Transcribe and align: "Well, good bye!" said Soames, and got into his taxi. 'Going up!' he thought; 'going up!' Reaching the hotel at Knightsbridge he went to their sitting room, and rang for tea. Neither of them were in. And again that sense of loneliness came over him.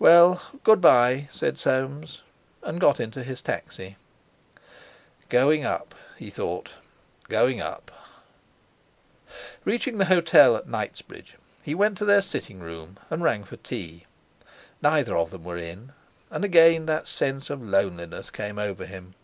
"Well, 0.00 0.42
good 0.64 0.80
bye!" 0.80 1.28
said 1.32 1.56
Soames, 1.56 2.22
and 2.60 2.80
got 2.80 2.98
into 2.98 3.22
his 3.22 3.40
taxi. 3.40 3.94
'Going 5.28 5.64
up!' 5.64 5.94
he 6.16 6.28
thought; 6.28 6.70
'going 7.28 7.60
up!' 7.60 7.92
Reaching 9.64 9.98
the 9.98 10.06
hotel 10.06 10.56
at 10.56 10.66
Knightsbridge 10.68 11.34
he 11.62 11.76
went 11.76 11.98
to 11.98 12.04
their 12.04 12.20
sitting 12.22 12.58
room, 12.58 12.98
and 13.10 13.22
rang 13.22 13.44
for 13.44 13.58
tea. 13.58 14.06
Neither 14.82 15.16
of 15.16 15.30
them 15.30 15.44
were 15.44 15.56
in. 15.56 15.92
And 16.32 16.44
again 16.44 16.86
that 16.86 17.06
sense 17.06 17.48
of 17.48 17.62
loneliness 17.62 18.28
came 18.30 18.58
over 18.58 18.86
him. 18.86 19.14